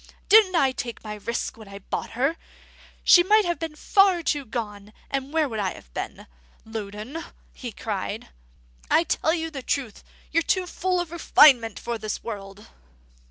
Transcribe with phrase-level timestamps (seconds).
[0.29, 2.35] Didn't I take my risk when I bought her?
[3.03, 6.25] She might have been too far gone; and where would I have been?
[6.65, 8.29] Loudon," he cried,
[8.89, 12.65] "I tell you the truth: you're too full of refinement for this world!"